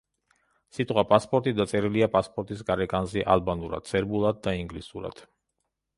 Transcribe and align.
სიტყვა 0.77 1.03
„პასპორტი“ 1.09 1.53
დაწერილია 1.59 2.09
პასპორტის 2.15 2.65
გარეკანზე 2.71 3.27
ალბანურად, 3.35 3.93
სერბულად 3.93 4.45
და 4.49 4.59
ინგლისურად. 4.63 5.27